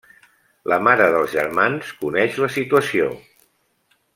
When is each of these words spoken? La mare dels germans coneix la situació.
La 0.71 0.77
mare 0.85 1.09
dels 1.15 1.35
germans 1.35 1.91
coneix 2.01 2.41
la 2.45 2.51
situació. 2.57 3.13